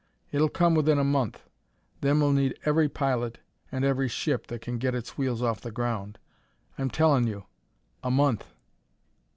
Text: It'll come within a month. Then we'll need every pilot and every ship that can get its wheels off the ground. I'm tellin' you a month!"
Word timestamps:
It'll 0.31 0.49
come 0.49 0.73
within 0.73 0.97
a 0.97 1.03
month. 1.03 1.43
Then 2.01 2.19
we'll 2.19 2.31
need 2.31 2.57
every 2.65 2.89
pilot 2.89 3.37
and 3.71 3.85
every 3.85 4.07
ship 4.07 4.47
that 4.47 4.61
can 4.63 4.79
get 4.79 4.95
its 4.95 5.15
wheels 5.15 5.43
off 5.43 5.61
the 5.61 5.69
ground. 5.69 6.17
I'm 6.75 6.89
tellin' 6.89 7.27
you 7.27 7.45
a 8.03 8.09
month!" 8.09 8.47